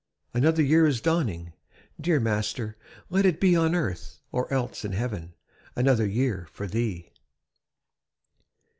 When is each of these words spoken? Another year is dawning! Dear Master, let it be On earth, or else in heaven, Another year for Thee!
Another 0.33 0.63
year 0.63 0.87
is 0.87 0.99
dawning! 0.99 1.53
Dear 2.01 2.19
Master, 2.19 2.75
let 3.11 3.23
it 3.23 3.39
be 3.39 3.55
On 3.55 3.75
earth, 3.75 4.19
or 4.31 4.51
else 4.51 4.83
in 4.83 4.93
heaven, 4.93 5.35
Another 5.75 6.07
year 6.07 6.47
for 6.51 6.65
Thee! 6.65 7.11